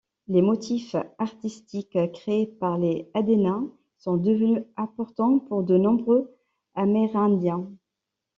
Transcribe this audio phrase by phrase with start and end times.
[0.29, 3.61] Les motifs artistiques créés par les Adena
[3.99, 6.35] sont devenus importants pour de nombreux
[6.73, 7.69] Amérindiens.